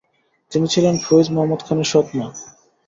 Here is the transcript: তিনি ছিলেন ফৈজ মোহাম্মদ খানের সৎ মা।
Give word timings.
তিনি 0.51 0.67
ছিলেন 0.73 0.95
ফৈজ 1.05 1.25
মোহাম্মদ 1.33 1.61
খানের 1.67 1.87
সৎ 1.91 2.07
মা। 2.17 2.27